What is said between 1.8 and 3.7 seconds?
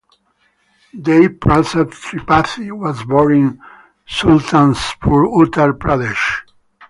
Tripathi was born in